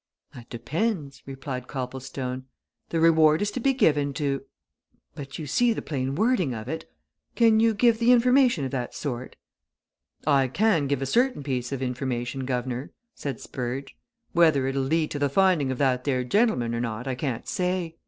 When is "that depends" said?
0.33-1.21